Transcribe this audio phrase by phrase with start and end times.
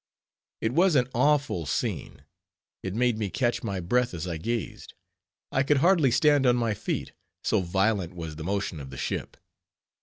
[0.61, 2.23] It was an awful scene.
[2.81, 4.95] It made me catch my breath as I gazed.
[5.51, 7.11] I could hardly stand on my feet,
[7.43, 9.37] so violent was the motion of the ship.